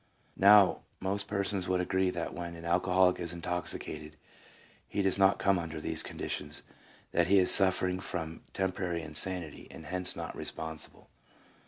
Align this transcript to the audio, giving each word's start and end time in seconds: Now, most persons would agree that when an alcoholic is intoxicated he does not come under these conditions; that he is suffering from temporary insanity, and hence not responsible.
Now, 0.35 0.81
most 0.99 1.27
persons 1.27 1.67
would 1.67 1.79
agree 1.79 2.09
that 2.09 2.33
when 2.33 2.55
an 2.55 2.65
alcoholic 2.65 3.19
is 3.19 3.33
intoxicated 3.33 4.15
he 4.87 5.03
does 5.03 5.19
not 5.19 5.37
come 5.37 5.59
under 5.59 5.79
these 5.79 6.01
conditions; 6.01 6.63
that 7.11 7.27
he 7.27 7.37
is 7.37 7.51
suffering 7.51 7.99
from 7.99 8.41
temporary 8.51 9.03
insanity, 9.03 9.67
and 9.69 9.85
hence 9.85 10.15
not 10.15 10.35
responsible. 10.35 11.11